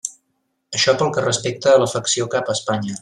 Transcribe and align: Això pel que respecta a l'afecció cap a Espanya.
Això 0.79 0.95
pel 1.01 1.13
que 1.17 1.25
respecta 1.27 1.75
a 1.75 1.83
l'afecció 1.83 2.29
cap 2.37 2.51
a 2.51 2.57
Espanya. 2.61 2.99